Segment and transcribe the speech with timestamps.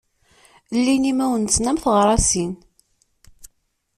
[0.77, 2.53] Llin imawen-nnsen am teɣṛasin.